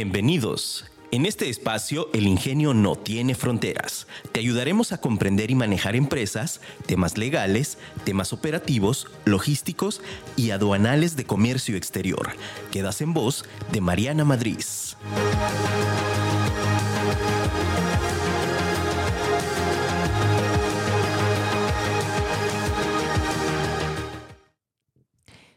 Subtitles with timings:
[0.00, 0.84] Bienvenidos.
[1.10, 4.06] En este espacio, el ingenio no tiene fronteras.
[4.30, 10.00] Te ayudaremos a comprender y manejar empresas, temas legales, temas operativos, logísticos
[10.36, 12.28] y aduanales de comercio exterior.
[12.70, 14.60] Quedas en voz de Mariana Madrid.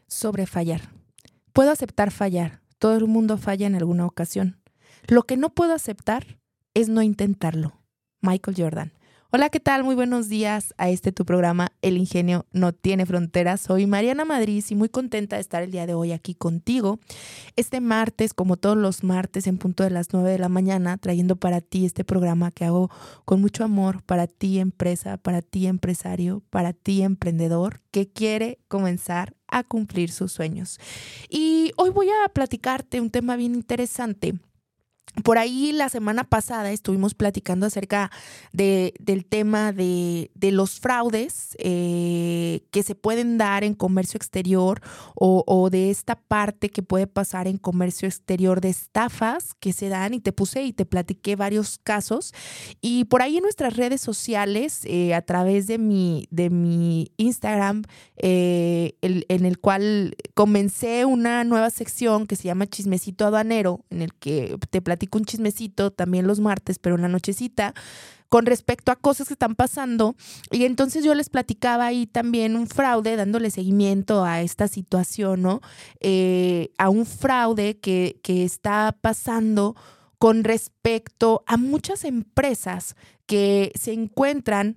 [0.08, 0.90] Sobre fallar.
[1.54, 2.61] Puedo aceptar fallar.
[2.82, 4.58] Todo el mundo falla en alguna ocasión.
[5.08, 6.40] Lo que no puedo aceptar
[6.74, 7.80] es no intentarlo.
[8.22, 8.94] Michael Jordan.
[9.32, 9.84] Hola, ¿qué tal?
[9.84, 13.62] Muy buenos días a este tu programa El Ingenio No Tiene Fronteras.
[13.62, 17.00] Soy Mariana Madrid y muy contenta de estar el día de hoy aquí contigo.
[17.56, 21.36] Este martes, como todos los martes en punto de las 9 de la mañana, trayendo
[21.36, 22.90] para ti este programa que hago
[23.26, 29.36] con mucho amor para ti empresa, para ti empresario, para ti emprendedor que quiere comenzar
[29.52, 30.80] a cumplir sus sueños.
[31.30, 34.34] Y hoy voy a platicarte un tema bien interesante
[35.24, 38.12] por ahí la semana pasada estuvimos platicando acerca
[38.54, 44.82] de, del tema de, los fraudes eh, que se pueden dar en comercio exterior
[45.16, 50.14] o, de esta parte que puede pasar en comercio exterior de estafas que se dan
[50.14, 52.34] y te puse y te platiqué varios casos.
[52.82, 57.84] Y por ahí en nuestras redes sociales eh, a través de mi, de mi Instagram
[58.18, 64.14] eh, en el cual comencé una nueva sección que se llama Chismecito Aduanero en el
[64.14, 64.82] que te
[65.12, 67.74] un chismecito también los martes, pero en la nochecita,
[68.30, 70.16] con respecto a cosas que están pasando.
[70.52, 75.62] Y entonces yo les platicaba ahí también un fraude, dándole seguimiento a esta situación, ¿no?
[76.00, 79.76] Eh, a un fraude que, que está pasando
[80.18, 84.76] con respecto a muchas empresas que se encuentran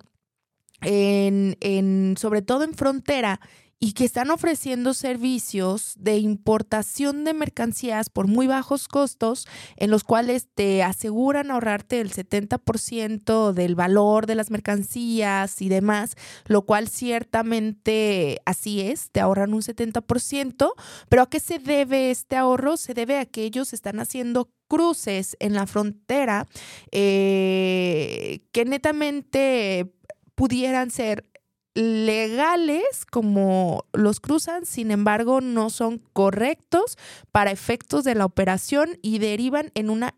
[0.80, 3.40] en, en sobre todo en frontera
[3.84, 10.04] y que están ofreciendo servicios de importación de mercancías por muy bajos costos, en los
[10.04, 16.14] cuales te aseguran ahorrarte el 70% del valor de las mercancías y demás,
[16.46, 20.72] lo cual ciertamente así es, te ahorran un 70%,
[21.10, 22.78] pero ¿a qué se debe este ahorro?
[22.78, 26.46] Se debe a que ellos están haciendo cruces en la frontera
[26.90, 29.92] eh, que netamente
[30.34, 31.26] pudieran ser
[31.74, 36.96] legales como los cruzan, sin embargo, no son correctos
[37.32, 40.14] para efectos de la operación y derivan en, una,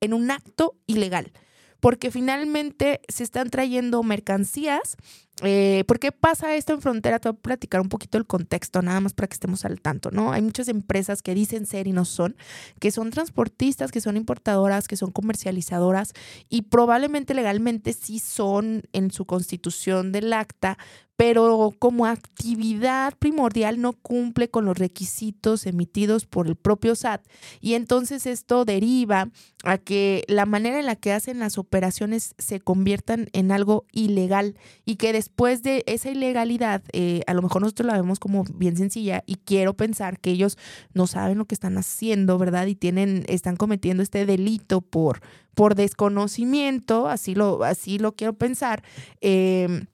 [0.00, 1.32] en un acto ilegal
[1.80, 4.96] porque finalmente se están trayendo mercancías.
[5.42, 7.20] Eh, ¿Por qué pasa esto en frontera?
[7.20, 10.10] Te voy a platicar un poquito el contexto, nada más para que estemos al tanto,
[10.10, 10.32] ¿no?
[10.32, 12.36] Hay muchas empresas que dicen ser y no son,
[12.80, 16.12] que son transportistas, que son importadoras, que son comercializadoras
[16.48, 20.76] y probablemente legalmente sí son en su constitución del acta,
[21.18, 27.26] pero como actividad primordial no cumple con los requisitos emitidos por el propio SAT.
[27.60, 29.28] Y entonces esto deriva
[29.64, 34.56] a que la manera en la que hacen las operaciones se conviertan en algo ilegal
[34.84, 35.27] y que después
[35.62, 39.74] de esa ilegalidad, eh, a lo mejor nosotros la vemos como bien sencilla y quiero
[39.74, 40.58] pensar que ellos
[40.94, 42.66] no saben lo que están haciendo, ¿verdad?
[42.66, 45.20] Y tienen, están cometiendo este delito por,
[45.54, 48.82] por desconocimiento, así lo, así lo quiero pensar.
[49.20, 49.86] Eh,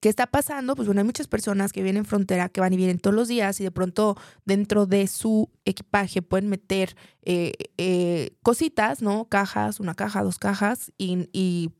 [0.00, 0.76] ¿Qué está pasando?
[0.76, 3.60] Pues bueno, hay muchas personas que vienen frontera, que van y vienen todos los días
[3.60, 9.28] y de pronto dentro de su equipaje pueden meter eh, eh, cositas, ¿no?
[9.28, 11.70] Cajas, una caja, dos cajas y, y,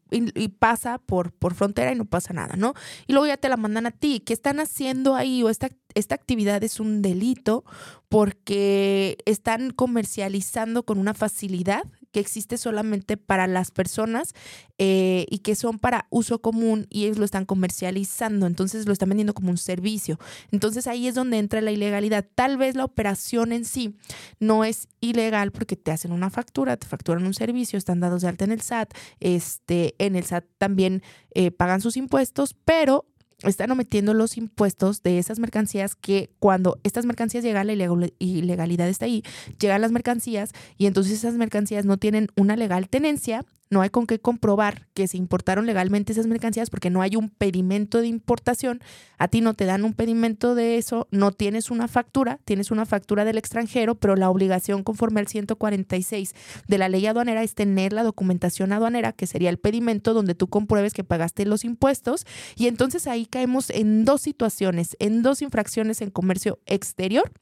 [0.59, 2.75] pasa por, por frontera y no pasa nada, ¿no?
[3.07, 4.21] Y luego ya te la mandan a ti.
[4.21, 5.43] ¿Qué están haciendo ahí?
[5.43, 7.65] O esta, esta actividad es un delito
[8.09, 14.35] porque están comercializando con una facilidad que existe solamente para las personas
[14.79, 19.09] eh, y que son para uso común y ellos lo están comercializando, entonces lo están
[19.09, 20.19] vendiendo como un servicio.
[20.51, 22.27] Entonces ahí es donde entra la ilegalidad.
[22.35, 23.97] Tal vez la operación en sí
[24.39, 28.29] no es ilegal porque te hacen una factura, te facturan un servicio, están dados de
[28.29, 31.03] alta en el SAT, este, en el SAT también
[31.35, 33.07] eh, pagan sus impuestos, pero
[33.43, 37.73] están omitiendo los impuestos de esas mercancías que cuando estas mercancías llegan, la
[38.19, 39.23] ilegalidad está ahí,
[39.59, 44.07] llegan las mercancías y entonces esas mercancías no tienen una legal tenencia no hay con
[44.07, 48.81] qué comprobar que se importaron legalmente esas mercancías porque no hay un pedimento de importación.
[49.19, 52.87] A ti no te dan un pedimento de eso, no tienes una factura, tienes una
[52.87, 56.35] factura del extranjero, pero la obligación conforme al 146
[56.69, 60.49] de la ley aduanera es tener la documentación aduanera, que sería el pedimento donde tú
[60.49, 62.25] compruebes que pagaste los impuestos.
[62.57, 67.33] Y entonces ahí caemos en dos situaciones, en dos infracciones en comercio exterior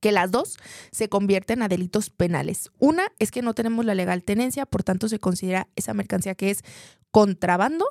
[0.00, 0.56] que las dos
[0.90, 2.70] se convierten a delitos penales.
[2.78, 6.50] Una es que no tenemos la legal tenencia, por tanto se considera esa mercancía que
[6.50, 6.62] es
[7.10, 7.86] contrabando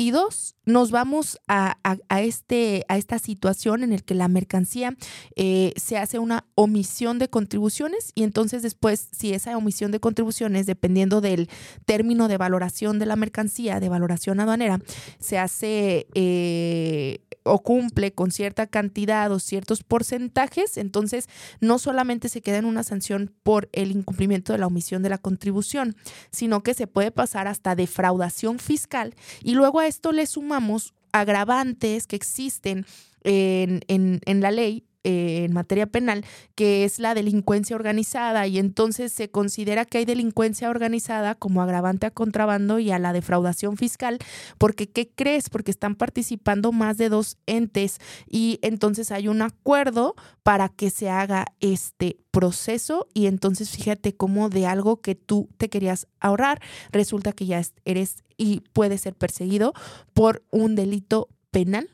[0.00, 1.76] Y dos, nos vamos a,
[2.22, 4.96] este, a esta situación en la que la mercancía
[5.36, 10.64] eh, se hace una omisión de contribuciones y entonces después, si esa omisión de contribuciones,
[10.64, 11.50] dependiendo del
[11.84, 14.80] término de valoración de la mercancía, de valoración aduanera,
[15.18, 16.06] se hace...
[16.14, 21.28] Eh, o cumple con cierta cantidad o ciertos porcentajes, entonces
[21.60, 25.18] no solamente se queda en una sanción por el incumplimiento de la omisión de la
[25.18, 25.96] contribución,
[26.30, 32.06] sino que se puede pasar hasta defraudación fiscal y luego a esto le sumamos agravantes
[32.06, 32.86] que existen
[33.22, 38.58] en, en, en la ley eh, en materia penal, que es la delincuencia organizada, y
[38.58, 43.78] entonces se considera que hay delincuencia organizada como agravante a contrabando y a la defraudación
[43.78, 44.18] fiscal,
[44.58, 45.48] porque ¿qué crees?
[45.48, 47.98] Porque están participando más de dos entes
[48.28, 54.50] y entonces hay un acuerdo para que se haga este proceso y entonces fíjate cómo
[54.50, 56.60] de algo que tú te querías ahorrar,
[56.92, 59.72] resulta que ya eres y puedes ser perseguido
[60.12, 61.88] por un delito penal,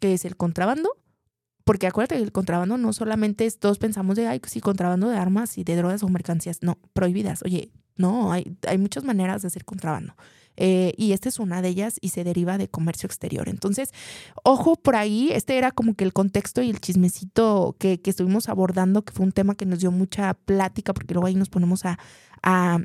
[0.00, 0.97] que es el contrabando
[1.68, 5.18] porque acuérdate que el contrabando no solamente es, todos pensamos de, ay, sí, contrabando de
[5.18, 7.42] armas y de drogas o mercancías, no, prohibidas.
[7.42, 10.14] Oye, no, hay, hay muchas maneras de hacer contrabando.
[10.56, 13.50] Eh, y esta es una de ellas y se deriva de comercio exterior.
[13.50, 13.90] Entonces,
[14.44, 18.48] ojo por ahí, este era como que el contexto y el chismecito que, que estuvimos
[18.48, 21.84] abordando, que fue un tema que nos dio mucha plática, porque luego ahí nos ponemos
[21.84, 21.98] a,
[22.42, 22.78] a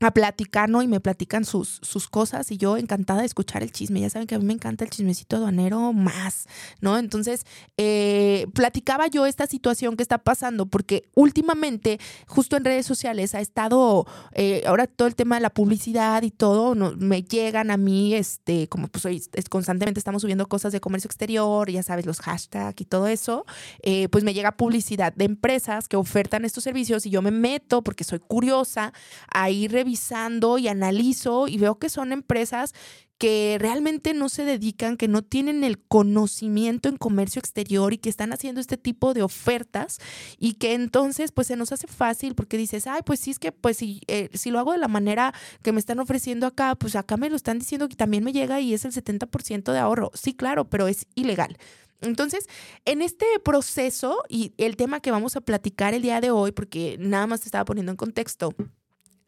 [0.00, 0.82] a platicar, ¿no?
[0.82, 4.00] Y me platican sus, sus cosas y yo encantada de escuchar el chisme.
[4.00, 6.46] Ya saben que a mí me encanta el chismecito aduanero más,
[6.80, 6.98] ¿no?
[6.98, 7.46] Entonces,
[7.78, 13.40] eh, platicaba yo esta situación que está pasando porque últimamente, justo en redes sociales, ha
[13.40, 18.14] estado, eh, ahora todo el tema de la publicidad y todo, me llegan a mí,
[18.14, 22.80] este, como pues hoy constantemente estamos subiendo cosas de comercio exterior, ya sabes, los hashtags
[22.82, 23.46] y todo eso,
[23.82, 27.82] eh, pues me llega publicidad de empresas que ofertan estos servicios y yo me meto
[27.82, 28.92] porque soy curiosa
[29.32, 32.74] a ir revisando y analizo y veo que son empresas
[33.18, 38.10] que realmente no se dedican, que no tienen el conocimiento en comercio exterior y que
[38.10, 39.98] están haciendo este tipo de ofertas
[40.38, 43.52] y que entonces pues se nos hace fácil porque dices, ay, pues sí es que
[43.52, 46.96] pues si, eh, si lo hago de la manera que me están ofreciendo acá, pues
[46.96, 50.10] acá me lo están diciendo que también me llega y es el 70% de ahorro.
[50.12, 51.56] Sí, claro, pero es ilegal.
[52.02, 52.46] Entonces,
[52.84, 56.96] en este proceso y el tema que vamos a platicar el día de hoy, porque
[56.98, 58.52] nada más te estaba poniendo en contexto,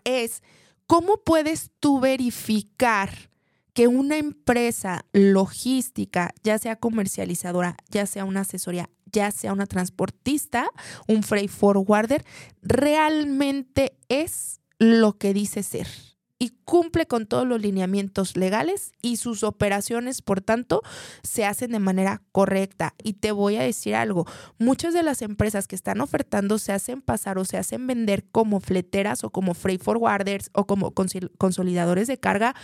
[0.08, 0.42] es
[0.86, 3.30] cómo puedes tú verificar
[3.74, 10.68] que una empresa logística, ya sea comercializadora, ya sea una asesoría, ya sea una transportista,
[11.06, 12.24] un freight forwarder,
[12.62, 15.86] realmente es lo que dice ser
[16.38, 20.82] y cumple con todos los lineamientos legales y sus operaciones, por tanto,
[21.22, 22.94] se hacen de manera correcta.
[23.02, 24.26] Y te voy a decir algo,
[24.58, 28.60] muchas de las empresas que están ofertando se hacen pasar o se hacen vender como
[28.60, 32.54] fleteras o como freight forwarders o como consolidadores de carga,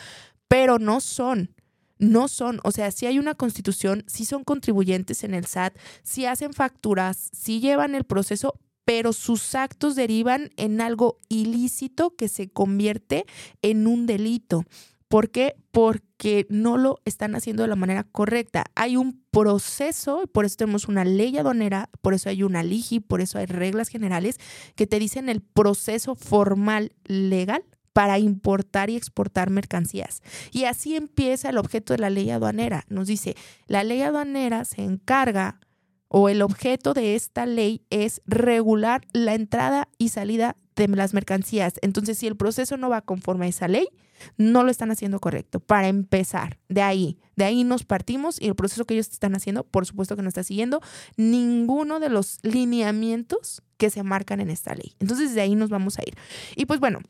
[0.48, 1.50] pero no son.
[1.98, 6.26] No son, o sea, si hay una constitución, si son contribuyentes en el SAT, si
[6.26, 8.54] hacen facturas, si llevan el proceso,
[8.84, 13.25] pero sus actos derivan en algo ilícito que se convierte
[13.62, 14.64] en un delito.
[15.08, 15.54] ¿Por qué?
[15.70, 18.64] Porque no lo están haciendo de la manera correcta.
[18.75, 23.20] Hay un proceso, por eso tenemos una ley aduanera, por eso hay una LIGI, por
[23.20, 24.38] eso hay reglas generales
[24.75, 30.22] que te dicen el proceso formal legal para importar y exportar mercancías.
[30.50, 32.84] Y así empieza el objeto de la ley aduanera.
[32.88, 33.36] Nos dice,
[33.69, 35.60] la ley aduanera se encarga
[36.08, 41.74] o el objeto de esta ley es regular la entrada y salida de las mercancías.
[41.82, 43.88] Entonces, si el proceso no va conforme a esa ley,
[44.36, 45.60] no lo están haciendo correcto.
[45.60, 49.64] Para empezar, de ahí, de ahí nos partimos y el proceso que ellos están haciendo,
[49.64, 50.81] por supuesto que no está siguiendo
[51.17, 54.94] ninguno de los lineamientos que se marcan en esta ley.
[55.00, 56.14] Entonces, de ahí nos vamos a ir.
[56.56, 57.00] Y pues bueno,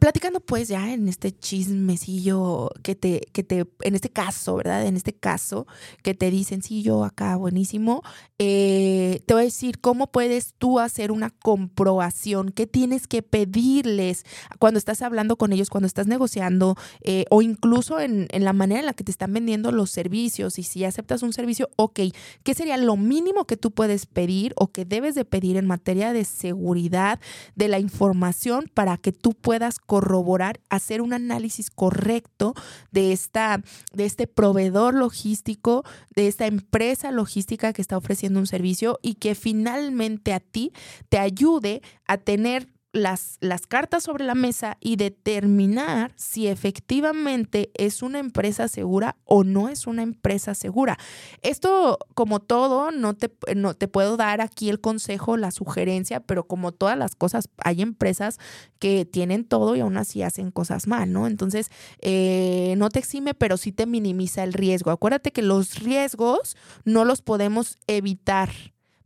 [0.00, 4.86] platicando pues ya en este chismecillo que te, que te, en este caso, ¿verdad?
[4.86, 5.66] En este caso
[6.02, 8.02] que te dicen, sí, yo acá, buenísimo,
[8.38, 14.24] eh, te voy a decir cómo puedes tú hacer una comprobación, qué tienes que pedirles
[14.58, 18.80] cuando estás hablando con ellos, cuando estás negociando eh, o incluso en, en, la manera
[18.80, 22.00] en la que te están vendiendo los servicios y si aceptas un servicio, ok,
[22.42, 26.14] ¿qué sería lo mínimo que tú puedes pedir o que debes de pedir en materia
[26.14, 27.20] de seguridad
[27.54, 32.54] de la información para que tú puedas corroborar, hacer un análisis correcto
[32.92, 33.60] de, esta,
[33.92, 35.82] de este proveedor logístico,
[36.14, 40.72] de esta empresa logística que está ofreciendo un servicio y que finalmente a ti
[41.08, 48.02] te ayude a tener las, las cartas sobre la mesa y determinar si efectivamente es
[48.02, 50.98] una empresa segura o no es una empresa segura.
[51.42, 56.44] Esto, como todo, no te, no te puedo dar aquí el consejo, la sugerencia, pero
[56.44, 58.38] como todas las cosas, hay empresas
[58.78, 61.26] que tienen todo y aún así hacen cosas mal, ¿no?
[61.26, 61.70] Entonces,
[62.00, 64.90] eh, no te exime, pero sí te minimiza el riesgo.
[64.90, 68.50] Acuérdate que los riesgos no los podemos evitar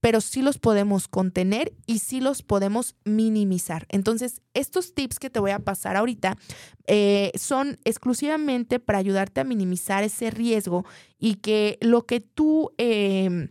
[0.05, 3.87] pero sí los podemos contener y sí los podemos minimizar.
[3.89, 6.37] Entonces, estos tips que te voy a pasar ahorita
[6.87, 10.85] eh, son exclusivamente para ayudarte a minimizar ese riesgo
[11.19, 13.49] y que lo que tú em,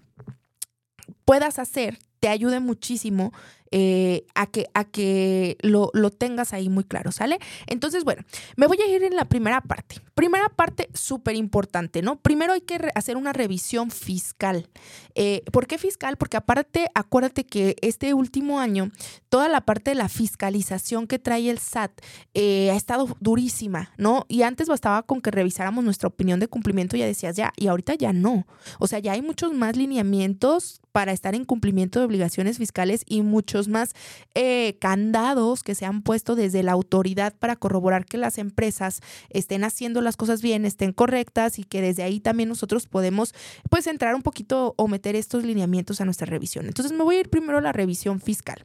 [1.26, 3.34] puedas hacer te ayude muchísimo
[3.76, 7.40] eh, a que, a que lo, lo, tengas ahí muy claro, ¿sale?
[7.66, 8.24] Entonces, bueno,
[8.56, 9.96] me voy a ir en la primera parte.
[10.14, 12.20] Primera parte súper importante, ¿no?
[12.20, 14.70] Primero hay que hacer una revisión fiscal.
[15.16, 16.18] Eh, ¿Por qué fiscal?
[16.18, 18.92] Porque aparte, acuérdate que este último año,
[19.30, 22.00] toda la parte de la fiscalización que trae el SAT
[22.36, 24.28] eh, ha estado durísima, ¿no?
[24.30, 27.96] Y antes bastaba con que revisáramos nuestra opinión de cumplimiento, ya decías ya, y ahorita
[27.96, 28.46] ya no.
[28.78, 33.24] O sea, ya hay muchos más lineamientos para estar en cumplimiento de obligaciones fiscales y
[33.24, 33.94] muchos más
[34.36, 39.64] eh, candados que se han puesto desde la autoridad para corroborar que las empresas estén
[39.64, 43.34] haciendo las cosas bien, estén correctas y que desde ahí también nosotros podemos
[43.72, 46.68] pues entrar un poquito o meter estos lineamientos a nuestra revisión.
[46.68, 48.64] Entonces me voy a ir primero a la revisión fiscal.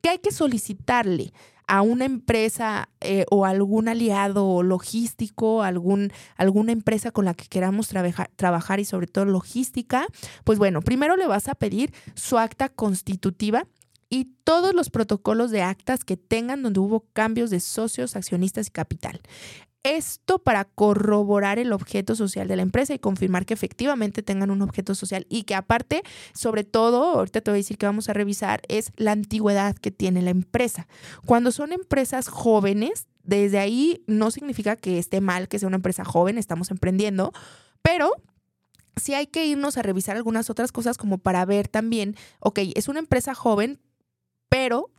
[0.00, 1.32] ¿Qué hay que solicitarle?
[1.66, 7.90] A una empresa eh, o algún aliado logístico, algún, alguna empresa con la que queramos
[8.36, 10.06] trabajar y sobre todo logística,
[10.44, 13.66] pues bueno, primero le vas a pedir su acta constitutiva
[14.10, 18.70] y todos los protocolos de actas que tengan donde hubo cambios de socios, accionistas y
[18.70, 19.20] capital.
[19.84, 24.62] Esto para corroborar el objeto social de la empresa y confirmar que efectivamente tengan un
[24.62, 28.14] objeto social y que aparte, sobre todo, ahorita te voy a decir que vamos a
[28.14, 30.88] revisar, es la antigüedad que tiene la empresa.
[31.26, 36.02] Cuando son empresas jóvenes, desde ahí no significa que esté mal que sea una empresa
[36.02, 37.34] joven, estamos emprendiendo,
[37.82, 38.10] pero
[38.96, 42.88] sí hay que irnos a revisar algunas otras cosas como para ver también, ok, es
[42.88, 43.80] una empresa joven,
[44.48, 44.90] pero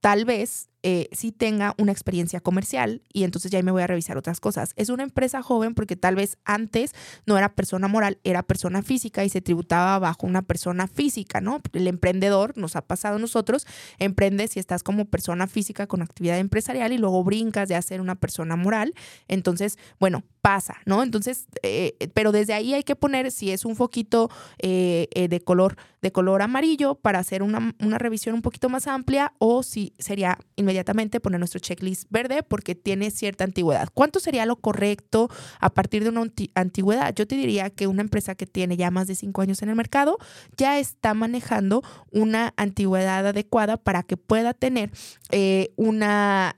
[0.00, 4.18] tal vez eh, sí tenga una experiencia comercial y entonces ya me voy a revisar
[4.18, 4.74] otras cosas.
[4.76, 6.92] Es una empresa joven porque tal vez antes
[7.24, 11.62] no era persona moral, era persona física y se tributaba bajo una persona física, ¿no?
[11.72, 13.66] El emprendedor, nos ha pasado a nosotros,
[13.98, 18.16] emprende si estás como persona física con actividad empresarial y luego brincas de hacer una
[18.16, 18.92] persona moral.
[19.26, 21.02] Entonces, bueno, pasa, ¿no?
[21.02, 25.78] Entonces, eh, pero desde ahí hay que poner si es un foquito eh, de color
[26.02, 30.38] de color amarillo para hacer una, una revisión un poquito más amplia o si sería
[30.54, 33.88] inmediatamente poner nuestro checklist verde porque tiene cierta antigüedad.
[33.94, 37.14] ¿Cuánto sería lo correcto a partir de una antigüedad?
[37.14, 39.76] Yo te diría que una empresa que tiene ya más de cinco años en el
[39.76, 40.18] mercado
[40.58, 41.82] ya está manejando
[42.12, 44.90] una antigüedad adecuada para que pueda tener
[45.30, 46.56] eh, una...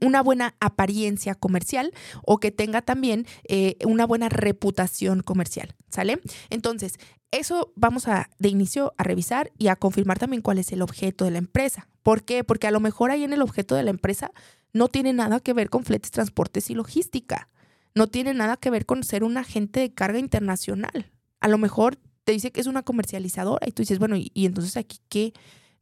[0.00, 1.92] Una buena apariencia comercial
[2.24, 6.20] o que tenga también eh, una buena reputación comercial, ¿sale?
[6.50, 6.98] Entonces,
[7.30, 11.24] eso vamos a de inicio a revisar y a confirmar también cuál es el objeto
[11.24, 11.88] de la empresa.
[12.02, 12.44] ¿Por qué?
[12.44, 14.32] Porque a lo mejor ahí en el objeto de la empresa
[14.74, 17.48] no tiene nada que ver con fletes, transportes y logística.
[17.94, 21.10] No tiene nada que ver con ser un agente de carga internacional.
[21.40, 24.44] A lo mejor te dice que es una comercializadora y tú dices, bueno, ¿y, y
[24.46, 25.32] entonces aquí qué?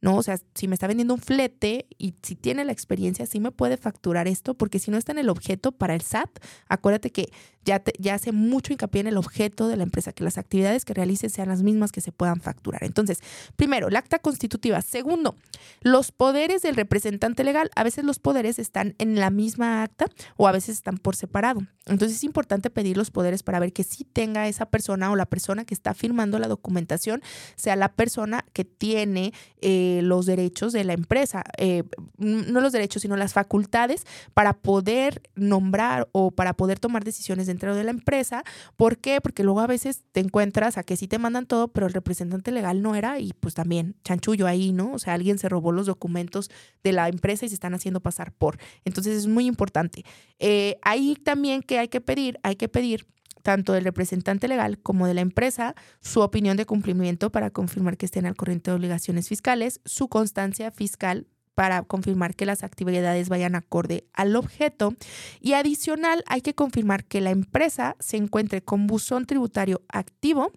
[0.01, 0.17] ¿No?
[0.17, 3.53] O sea, si me está vendiendo un flete y si tiene la experiencia, sí me
[3.53, 6.31] puede facturar esto, porque si no está en el objeto para el SAT,
[6.69, 7.31] acuérdate que
[7.65, 10.95] ya, ya hace mucho hincapié en el objeto de la empresa, que las actividades que
[10.95, 12.85] realice sean las mismas que se puedan facturar.
[12.85, 13.19] Entonces,
[13.57, 14.83] primero, el acta constitutiva.
[14.83, 15.37] Segundo,
[15.81, 17.71] los poderes del representante legal.
[17.77, 21.61] A veces los poderes están en la misma acta o a veces están por separado.
[21.87, 25.27] Entonces es importante pedir los poderes para ver que sí tenga esa persona o la
[25.27, 27.23] persona que está firmando la documentación
[27.57, 31.85] sea la persona que tiene eh, los derechos de la empresa, eh,
[32.19, 37.75] no los derechos, sino las facultades para poder nombrar o para poder tomar decisiones dentro
[37.75, 38.43] de la empresa.
[38.77, 39.21] ¿Por qué?
[39.21, 42.53] Porque luego a veces te encuentras a que sí te mandan todo, pero el representante
[42.53, 44.93] legal no era y pues también chanchullo ahí, ¿no?
[44.93, 46.51] O sea, alguien se robó los documentos
[46.83, 48.59] de la empresa y se están haciendo pasar por.
[48.85, 50.05] Entonces es muy importante.
[50.39, 53.07] Eh, ahí también que hay que pedir, hay que pedir
[53.43, 58.07] tanto del representante legal como de la empresa su opinión de cumplimiento para confirmar que
[58.07, 61.27] estén al corriente de obligaciones fiscales, su constancia fiscal
[61.61, 64.95] para confirmar que las actividades vayan acorde al objeto
[65.43, 70.53] y adicional hay que confirmar que la empresa se encuentre con buzón tributario activo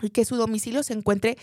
[0.00, 1.36] y que su domicilio se encuentre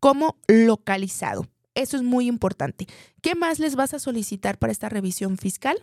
[0.00, 1.46] como localizado.
[1.74, 2.86] Eso es muy importante.
[3.22, 5.78] ¿Qué más les vas a solicitar para esta revisión fiscal?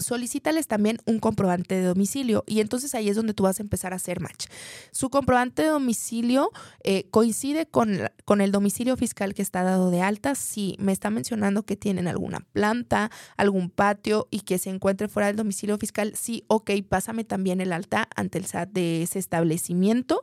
[0.00, 3.92] Solicítales también un comprobante de domicilio y entonces ahí es donde tú vas a empezar
[3.92, 4.46] a hacer match.
[4.90, 6.50] Su comprobante de domicilio
[6.82, 10.34] eh, coincide con, con, el domicilio fiscal que está dado de alta.
[10.34, 15.28] Si me está mencionando que tienen alguna planta, algún patio y que se encuentre fuera
[15.28, 20.22] del domicilio fiscal, sí, ok, pásame también el alta ante el SAT de ese establecimiento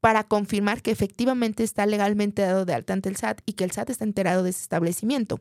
[0.00, 3.72] para confirmar que efectivamente está legalmente dado de alta ante el SAT y que el
[3.72, 5.40] SAT está enterado de ese establecimiento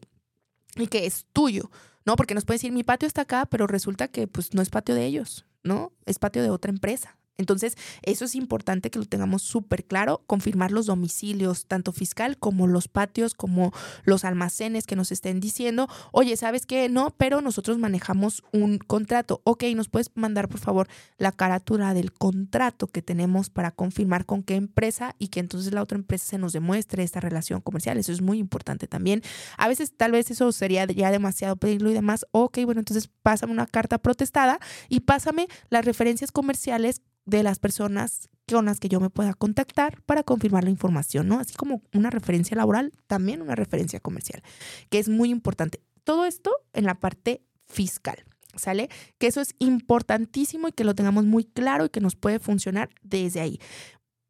[0.75, 1.69] y que es tuyo.
[2.05, 4.69] No, porque nos puede decir, mi patio está acá, pero resulta que pues no es
[4.69, 5.91] patio de ellos, ¿no?
[6.05, 7.17] Es patio de otra empresa.
[7.37, 12.67] Entonces, eso es importante que lo tengamos súper claro, confirmar los domicilios, tanto fiscal como
[12.67, 13.73] los patios, como
[14.03, 16.87] los almacenes que nos estén diciendo, oye, ¿sabes qué?
[16.89, 19.41] No, pero nosotros manejamos un contrato.
[19.43, 20.87] Ok, ¿nos puedes mandar, por favor,
[21.17, 25.81] la carátula del contrato que tenemos para confirmar con qué empresa y que entonces la
[25.81, 27.97] otra empresa se nos demuestre esta relación comercial?
[27.97, 29.21] Eso es muy importante también.
[29.57, 32.25] A veces tal vez eso sería ya demasiado pedirlo y demás.
[32.31, 38.29] Ok, bueno, entonces pásame una carta protestada y pásame las referencias comerciales de las personas
[38.47, 41.39] con las que yo me pueda contactar para confirmar la información, ¿no?
[41.39, 44.43] Así como una referencia laboral, también una referencia comercial,
[44.89, 45.81] que es muy importante.
[46.03, 48.23] Todo esto en la parte fiscal,
[48.55, 48.89] ¿sale?
[49.17, 52.89] Que eso es importantísimo y que lo tengamos muy claro y que nos puede funcionar
[53.01, 53.59] desde ahí.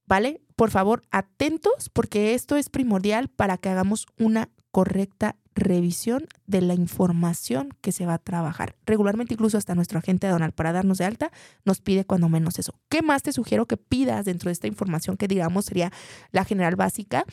[0.08, 0.42] ¿Vale?
[0.56, 6.74] Por favor, atentos porque esto es primordial para que hagamos una correcta revisión de la
[6.74, 8.76] información que se va a trabajar.
[8.86, 11.32] Regularmente, incluso hasta nuestro agente donal para darnos de alta,
[11.64, 12.78] nos pide cuando menos eso.
[12.90, 15.94] ¿Qué más te sugiero que pidas dentro de esta información que digamos sería
[16.34, 17.24] la general básica?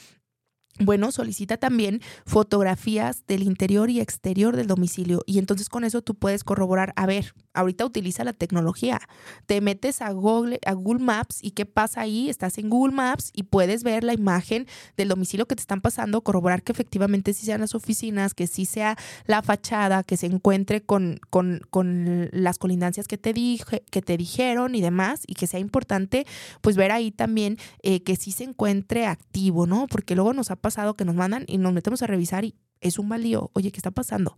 [0.79, 6.15] Bueno, solicita también fotografías del interior y exterior del domicilio y entonces con eso tú
[6.15, 9.01] puedes corroborar, a ver, ahorita utiliza la tecnología,
[9.47, 13.31] te metes a Google, a Google Maps y qué pasa ahí, estás en Google Maps
[13.35, 14.67] y puedes ver la imagen
[14.97, 18.65] del domicilio que te están pasando, corroborar que efectivamente sí sean las oficinas, que sí
[18.65, 24.03] sea la fachada, que se encuentre con, con, con las colindancias que te, dije, que
[24.03, 26.27] te dijeron y demás y que sea importante
[26.61, 29.87] pues ver ahí también eh, que sí se encuentre activo, ¿no?
[29.87, 32.99] Porque luego nos ha pasado que nos mandan y nos metemos a revisar y es
[32.99, 33.51] un valío.
[33.55, 34.37] Oye, ¿qué está pasando?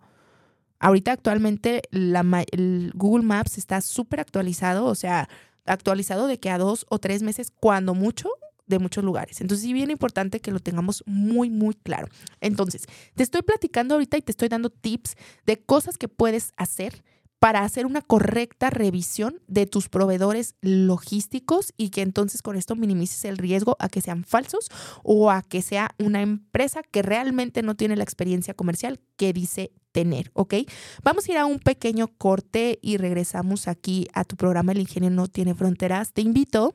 [0.84, 5.30] Ahorita actualmente la, el Google Maps está súper actualizado, o sea,
[5.64, 8.28] actualizado de que a dos o tres meses, cuando mucho,
[8.66, 9.40] de muchos lugares.
[9.40, 12.08] Entonces, sí, bien importante que lo tengamos muy, muy claro.
[12.42, 17.02] Entonces, te estoy platicando ahorita y te estoy dando tips de cosas que puedes hacer
[17.44, 23.22] para hacer una correcta revisión de tus proveedores logísticos y que entonces con esto minimices
[23.26, 24.70] el riesgo a que sean falsos
[25.02, 29.72] o a que sea una empresa que realmente no tiene la experiencia comercial que dice
[29.92, 30.54] tener, ¿ok?
[31.02, 35.10] Vamos a ir a un pequeño corte y regresamos aquí a tu programa El Ingenio
[35.10, 36.14] no tiene fronteras.
[36.14, 36.74] Te invito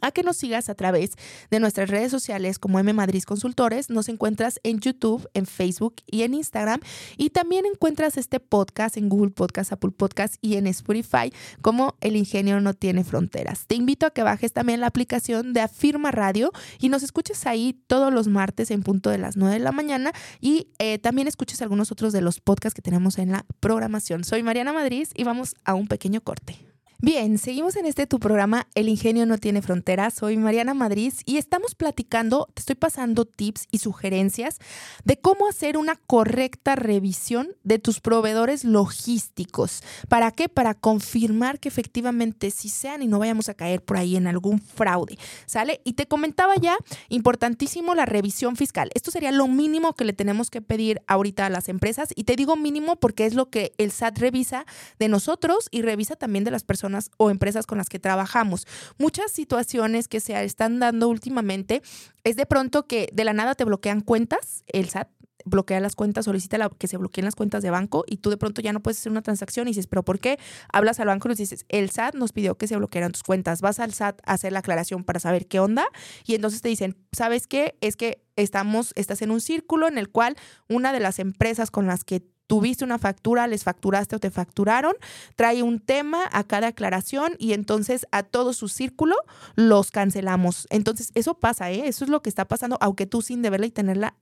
[0.00, 1.12] a que nos sigas a través
[1.50, 3.90] de nuestras redes sociales como M Madrid Consultores.
[3.90, 6.80] Nos encuentras en YouTube, en Facebook y en Instagram.
[7.16, 12.16] Y también encuentras este podcast en Google Podcast, Apple Podcast y en Spotify como El
[12.16, 13.66] Ingenio no tiene fronteras.
[13.66, 17.80] Te invito a que bajes también la aplicación de Afirma Radio y nos escuches ahí
[17.86, 21.62] todos los martes en punto de las 9 de la mañana y eh, también escuches
[21.62, 24.24] algunos otros de los podcasts que tenemos en la programación.
[24.24, 26.71] Soy Mariana Madrid y vamos a un pequeño corte.
[27.04, 30.14] Bien, seguimos en este tu programa El ingenio no tiene fronteras.
[30.14, 34.60] Soy Mariana Madrid y estamos platicando, te estoy pasando tips y sugerencias
[35.02, 39.82] de cómo hacer una correcta revisión de tus proveedores logísticos.
[40.08, 40.48] ¿Para qué?
[40.48, 44.60] Para confirmar que efectivamente sí sean y no vayamos a caer por ahí en algún
[44.60, 45.18] fraude.
[45.46, 45.80] ¿Sale?
[45.82, 46.76] Y te comentaba ya,
[47.08, 48.92] importantísimo la revisión fiscal.
[48.94, 52.36] Esto sería lo mínimo que le tenemos que pedir ahorita a las empresas y te
[52.36, 54.66] digo mínimo porque es lo que el SAT revisa
[55.00, 58.66] de nosotros y revisa también de las personas o empresas con las que trabajamos.
[58.98, 61.82] Muchas situaciones que se están dando últimamente
[62.24, 65.08] es de pronto que de la nada te bloquean cuentas, el SAT
[65.44, 68.60] bloquea las cuentas, solicita que se bloqueen las cuentas de banco y tú de pronto
[68.62, 70.38] ya no puedes hacer una transacción y dices, pero ¿por qué?
[70.72, 73.80] Hablas al banco y dices, el SAT nos pidió que se bloquearan tus cuentas, vas
[73.80, 75.86] al SAT a hacer la aclaración para saber qué onda
[76.24, 77.76] y entonces te dicen, ¿sabes qué?
[77.80, 80.36] Es que estamos, estás en un círculo en el cual
[80.68, 82.22] una de las empresas con las que
[82.52, 84.92] tuviste una factura, les facturaste o te facturaron,
[85.36, 89.16] trae un tema a cada aclaración y entonces a todo su círculo
[89.54, 90.66] los cancelamos.
[90.68, 91.88] Entonces, eso pasa, ¿eh?
[91.88, 94.16] Eso es lo que está pasando, aunque tú sin deberla y tenerla,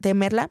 [0.00, 0.50] temerla,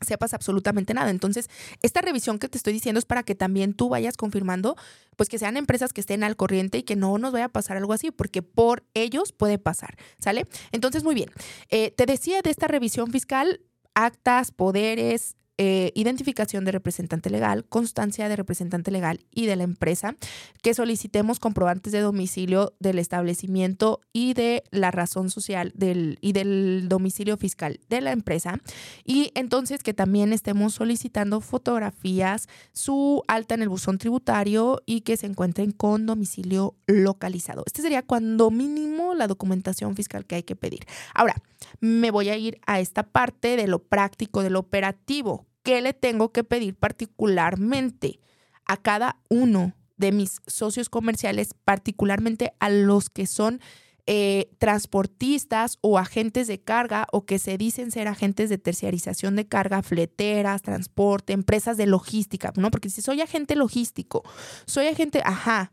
[0.00, 1.10] sepas absolutamente nada.
[1.10, 1.50] Entonces,
[1.82, 4.76] esta revisión que te estoy diciendo es para que también tú vayas confirmando,
[5.16, 7.78] pues que sean empresas que estén al corriente y que no nos vaya a pasar
[7.78, 10.46] algo así, porque por ellos puede pasar, ¿sale?
[10.70, 11.30] Entonces, muy bien.
[11.68, 13.60] Eh, te decía de esta revisión fiscal,
[13.94, 20.16] actas, poderes, eh, identificación de representante legal, constancia de representante legal y de la empresa,
[20.62, 26.86] que solicitemos comprobantes de domicilio del establecimiento y de la razón social del, y del
[26.88, 28.58] domicilio fiscal de la empresa.
[29.04, 35.18] Y entonces que también estemos solicitando fotografías, su alta en el buzón tributario y que
[35.18, 37.64] se encuentren con domicilio localizado.
[37.66, 40.86] Este sería cuando mínimo la documentación fiscal que hay que pedir.
[41.12, 41.34] Ahora,
[41.80, 45.49] me voy a ir a esta parte de lo práctico, de lo operativo.
[45.62, 48.20] ¿Qué le tengo que pedir particularmente
[48.66, 53.60] a cada uno de mis socios comerciales, particularmente a los que son
[54.06, 59.46] eh, transportistas o agentes de carga o que se dicen ser agentes de terciarización de
[59.46, 62.70] carga, fleteras, transporte, empresas de logística, ¿no?
[62.70, 64.24] Porque si soy agente logístico,
[64.66, 65.72] soy agente, ajá,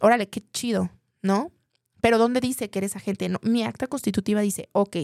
[0.00, 0.90] órale, qué chido,
[1.22, 1.50] ¿no?
[2.00, 3.28] Pero ¿dónde dice que eres agente?
[3.28, 4.96] No, mi acta constitutiva dice, ok,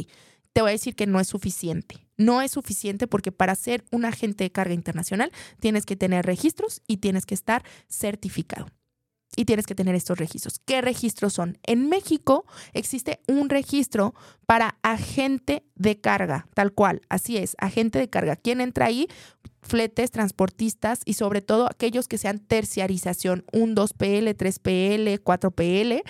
[0.53, 2.07] te voy a decir que no es suficiente.
[2.17, 6.83] No es suficiente porque para ser un agente de carga internacional tienes que tener registros
[6.87, 8.69] y tienes que estar certificado.
[9.35, 10.61] Y tienes que tener estos registros.
[10.67, 11.59] ¿Qué registros son?
[11.62, 18.11] En México existe un registro para agente de carga, tal cual, así es, agente de
[18.11, 18.37] carga.
[18.37, 19.09] ¿Quién entra ahí?
[19.62, 26.03] Fletes, transportistas y sobre todo aquellos que sean terciarización, un 2PL, 3PL, 4PL,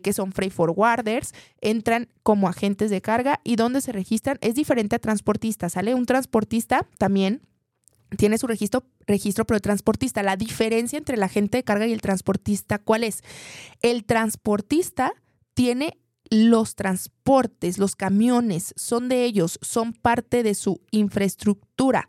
[0.00, 4.96] que son freight forwarders, entran como agentes de carga y donde se registran es diferente
[4.96, 5.94] a transportistas, ¿sale?
[5.94, 7.42] Un transportista también
[8.16, 10.22] tiene su registro, registro pero de transportista.
[10.22, 13.22] La diferencia entre el agente de carga y el transportista, ¿cuál es?
[13.82, 15.12] El transportista
[15.54, 15.98] tiene
[16.30, 22.08] los transportes, los camiones, son de ellos, son parte de su infraestructura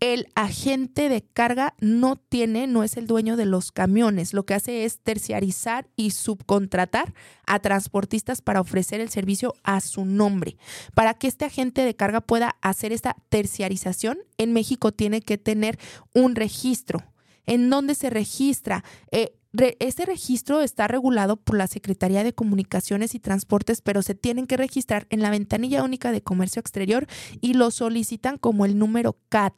[0.00, 4.32] el agente de carga no tiene, no es el dueño de los camiones.
[4.32, 7.14] Lo que hace es terciarizar y subcontratar
[7.46, 10.56] a transportistas para ofrecer el servicio a su nombre.
[10.94, 15.78] Para que este agente de carga pueda hacer esta terciarización, en México tiene que tener
[16.14, 17.04] un registro.
[17.46, 18.84] ¿En dónde se registra?
[19.10, 19.37] Eh,
[19.80, 24.56] este registro está regulado por la Secretaría de Comunicaciones y Transportes, pero se tienen que
[24.56, 27.06] registrar en la ventanilla única de comercio exterior
[27.40, 29.54] y lo solicitan como el número CAT.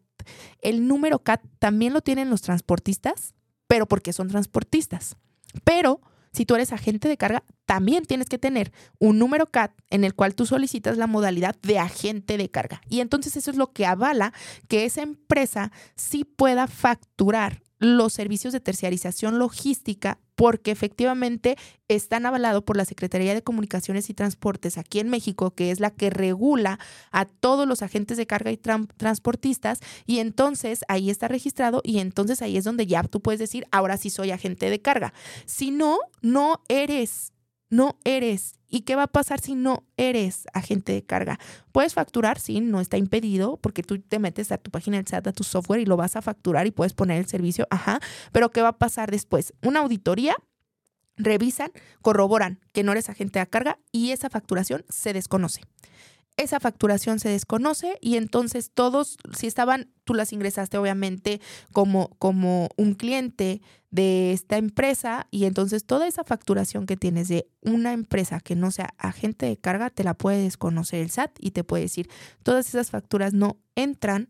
[0.61, 3.35] El número CAT también lo tienen los transportistas,
[3.67, 5.17] pero porque son transportistas.
[5.65, 6.01] Pero
[6.33, 10.15] si tú eres agente de carga, también tienes que tener un número CAT en el
[10.15, 12.81] cual tú solicitas la modalidad de agente de carga.
[12.89, 14.33] Y entonces eso es lo que avala
[14.69, 21.57] que esa empresa sí pueda facturar los servicios de terciarización logística porque efectivamente
[21.89, 25.91] están avalados por la Secretaría de Comunicaciones y Transportes aquí en México, que es la
[25.91, 26.79] que regula
[27.11, 32.41] a todos los agentes de carga y transportistas, y entonces ahí está registrado y entonces
[32.41, 35.13] ahí es donde ya tú puedes decir, ahora sí soy agente de carga.
[35.45, 37.33] Si no, no eres
[37.71, 38.57] no eres.
[38.69, 41.41] ¿Y qué va a pasar si no eres agente de carga?
[41.73, 45.29] Puedes facturar, sí, no está impedido, porque tú te metes a tu página del SAT,
[45.29, 48.01] a tu software y lo vas a facturar y puedes poner el servicio, ajá.
[48.33, 49.55] Pero ¿qué va a pasar después?
[49.63, 50.37] Una auditoría,
[51.17, 55.63] revisan, corroboran que no eres agente de carga y esa facturación se desconoce
[56.43, 61.41] esa facturación se desconoce y entonces todos, si estaban, tú las ingresaste obviamente
[61.73, 67.49] como, como un cliente de esta empresa y entonces toda esa facturación que tienes de
[67.61, 71.51] una empresa que no sea agente de carga, te la puede desconocer el SAT y
[71.51, 72.09] te puede decir,
[72.43, 74.29] todas esas facturas no entran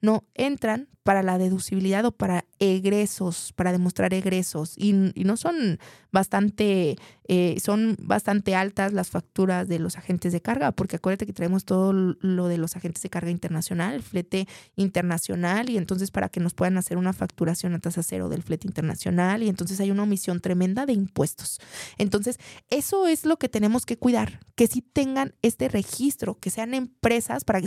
[0.00, 4.74] no entran para la deducibilidad o para egresos, para demostrar egresos.
[4.76, 5.78] Y, no son
[6.10, 6.96] bastante,
[7.28, 11.64] eh, son bastante altas las facturas de los agentes de carga, porque acuérdate que traemos
[11.64, 16.40] todo lo de los agentes de carga internacional, el flete internacional, y entonces para que
[16.40, 20.04] nos puedan hacer una facturación a tasa cero del flete internacional, y entonces hay una
[20.04, 21.60] omisión tremenda de impuestos.
[21.98, 22.38] Entonces,
[22.70, 27.44] eso es lo que tenemos que cuidar, que sí tengan este registro, que sean empresas
[27.44, 27.58] para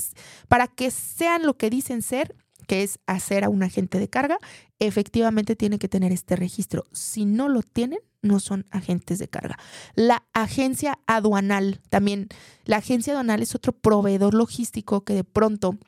[0.48, 2.36] para que sean lo que dicen ser
[2.72, 4.38] que es hacer a un agente de carga,
[4.80, 6.86] efectivamente tiene que tener este registro.
[6.94, 9.60] Si no lo tienen, no son agentes de carga.
[9.94, 12.30] La agencia aduanal, también,
[12.64, 15.80] la agencia aduanal es otro proveedor logístico que de pronto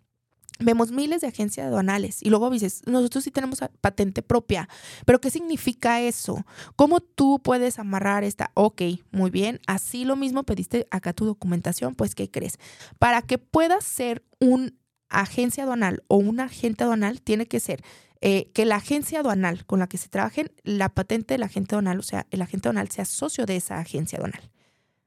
[0.59, 4.67] vemos miles de agencias aduanales y luego dices, nosotros sí tenemos patente propia,
[5.05, 6.45] pero ¿qué significa eso?
[6.75, 8.51] ¿Cómo tú puedes amarrar esta?
[8.55, 12.59] Ok, muy bien, así lo mismo pediste acá tu documentación, pues ¿qué crees?
[12.99, 14.82] Para que puedas ser un
[15.21, 17.83] agencia aduanal o un agente aduanal tiene que ser
[18.21, 21.99] eh, que la agencia aduanal con la que se trabajen, la patente del agente aduanal,
[21.99, 24.49] o sea, el agente aduanal sea socio de esa agencia aduanal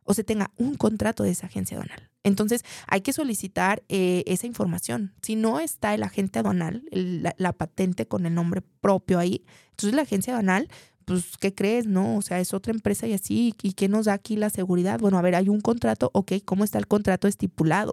[0.06, 2.10] o se tenga un contrato de esa agencia aduanal.
[2.22, 5.14] Entonces, hay que solicitar eh, esa información.
[5.22, 10.02] Si no está el agente aduanal, la, patente con el nombre propio ahí, entonces la
[10.02, 10.68] agencia aduanal,
[11.04, 11.86] pues, ¿qué crees?
[11.86, 14.98] No, o sea, es otra empresa y así, ¿y qué nos da aquí la seguridad?
[14.98, 17.92] Bueno, a ver, hay un contrato, ok, ¿cómo está el contrato estipulado?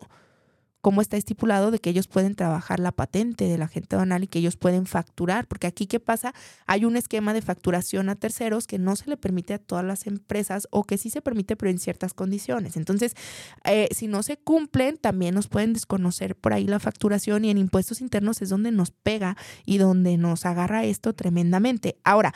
[0.83, 4.39] Cómo está estipulado de que ellos pueden trabajar la patente del agente aduanal y que
[4.39, 6.33] ellos pueden facturar, porque aquí qué pasa,
[6.67, 10.07] hay un esquema de facturación a terceros que no se le permite a todas las
[10.07, 12.75] empresas o que sí se permite pero en ciertas condiciones.
[12.75, 13.15] Entonces,
[13.63, 17.59] eh, si no se cumplen, también nos pueden desconocer por ahí la facturación y en
[17.59, 21.95] impuestos internos es donde nos pega y donde nos agarra esto tremendamente.
[22.03, 22.33] Ahora,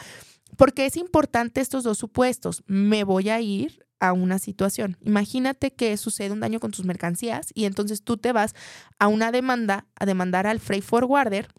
[0.55, 2.63] ¿por qué es importante estos dos supuestos?
[2.65, 4.97] Me voy a ir a una situación.
[5.01, 8.53] Imagínate que sucede un daño con tus mercancías y entonces tú te vas
[8.99, 11.49] a una demanda, a demandar al freight forwarder.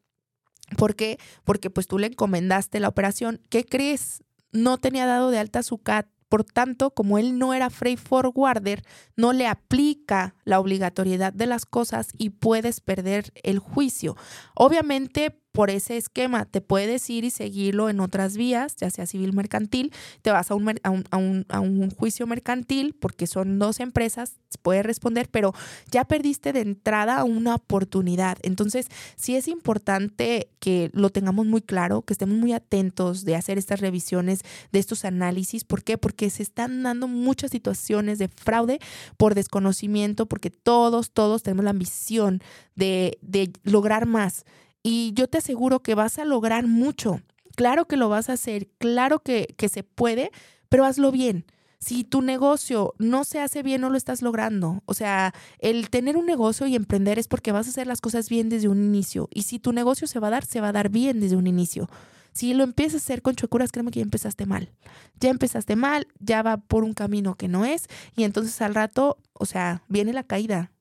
[0.77, 1.19] ¿Por qué?
[1.45, 3.41] Porque pues tú le encomendaste la operación.
[3.49, 4.23] ¿Qué crees?
[4.53, 6.07] No tenía dado de alta su CAT.
[6.29, 8.83] Por tanto, como él no era freight forwarder,
[9.17, 14.15] no le aplica la obligatoriedad de las cosas y puedes perder el juicio.
[14.55, 16.45] Obviamente, por ese esquema.
[16.45, 20.55] Te puedes ir y seguirlo en otras vías, ya sea civil mercantil, te vas a
[20.55, 25.55] un, a un, juicio mercantil porque son dos empresas, puedes responder, pero
[25.91, 28.39] ya perdiste de entrada una oportunidad.
[28.43, 33.59] Entonces, sí es importante que lo tengamos muy claro, que estemos muy atentos de hacer
[33.59, 34.41] estas revisiones,
[34.73, 35.65] de estos análisis.
[35.65, 35.99] ¿Por qué?
[35.99, 38.79] Porque se están dando muchas situaciones de fraude
[39.17, 42.43] por desconocimiento, porque todos, todos tenemos la ambición
[42.75, 44.45] de, de lograr más
[44.89, 47.21] y yo te aseguro que vas a lograr mucho.
[47.57, 50.31] Claro que lo vas a hacer, claro que, que se puede,
[50.71, 51.45] pero hazlo bien.
[51.79, 54.83] Si tu negocio no se hace bien, no lo estás logrando.
[54.87, 58.31] O sea, el tener un negocio y emprender es porque vas a hacer las cosas
[58.31, 59.29] bien desde un inicio.
[59.31, 61.47] Y si tu negocio se va a dar, se va a dar bien desde un
[61.47, 61.91] inicio.
[62.33, 64.73] Si lo empiezas a hacer con chuecuras, créeme que ya empezaste mal.
[65.21, 67.89] Ya empezaste mal, ya va por un camino que no es.
[68.17, 70.73] Y entonces al rato, o sea, viene la caída.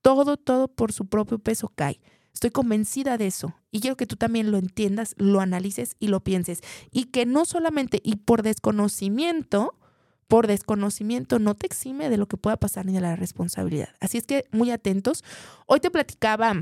[0.00, 2.00] Todo, todo por su propio peso cae.
[2.32, 6.20] Estoy convencida de eso y quiero que tú también lo entiendas, lo analices y lo
[6.24, 6.60] pienses.
[6.90, 9.78] Y que no solamente y por desconocimiento,
[10.28, 13.90] por desconocimiento no te exime de lo que pueda pasar ni de la responsabilidad.
[14.00, 15.24] Así es que muy atentos.
[15.66, 16.54] Hoy te platicaba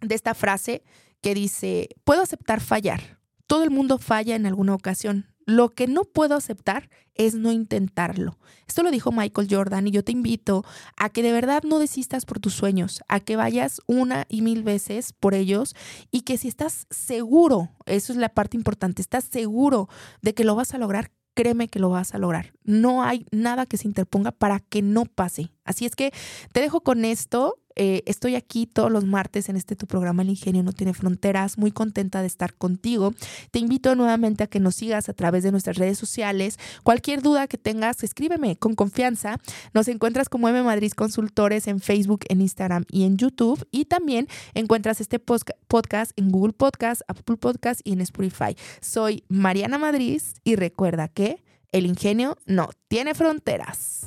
[0.00, 0.84] de esta frase
[1.22, 3.18] que dice, puedo aceptar fallar.
[3.46, 5.31] Todo el mundo falla en alguna ocasión.
[5.46, 8.38] Lo que no puedo aceptar es no intentarlo.
[8.66, 10.64] Esto lo dijo Michael Jordan y yo te invito
[10.96, 14.62] a que de verdad no desistas por tus sueños, a que vayas una y mil
[14.62, 15.74] veces por ellos
[16.10, 19.88] y que si estás seguro, eso es la parte importante, estás seguro
[20.22, 22.52] de que lo vas a lograr, créeme que lo vas a lograr.
[22.64, 25.52] No hay nada que se interponga para que no pase.
[25.64, 26.12] Así es que
[26.52, 27.58] te dejo con esto.
[27.76, 31.58] Eh, estoy aquí todos los martes en este tu programa El Ingenio No Tiene Fronteras,
[31.58, 33.14] muy contenta de estar contigo.
[33.50, 36.58] Te invito nuevamente a que nos sigas a través de nuestras redes sociales.
[36.82, 39.38] Cualquier duda que tengas, escríbeme con confianza.
[39.74, 43.66] Nos encuentras como M Madrid Consultores en Facebook, en Instagram y en YouTube.
[43.70, 48.56] Y también encuentras este podcast en Google Podcast, Apple Podcast y en Spotify.
[48.80, 54.06] Soy Mariana Madrid y recuerda que el ingenio no tiene fronteras.